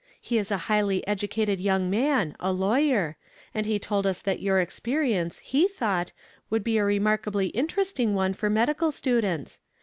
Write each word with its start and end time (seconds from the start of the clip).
He 0.19 0.39
is 0.39 0.49
a 0.49 0.57
highly 0.65 1.03
edu 1.07 1.29
cated 1.29 1.61
young 1.61 1.87
man, 1.87 2.35
a 2.39 2.51
lawyer; 2.51 3.17
and 3.53 3.67
he 3.67 3.77
told 3.77 4.07
us 4.07 4.19
that 4.23 4.41
your 4.41 4.59
experience, 4.59 5.37
he 5.37 5.67
thought, 5.67 6.11
would 6.49 6.63
be 6.63 6.79
a 6.79 6.83
remarka 6.83 7.31
bly 7.31 7.43
interesting 7.53 8.15
one 8.15 8.33
for 8.33 8.49
medical 8.49 8.91
students. 8.91 9.61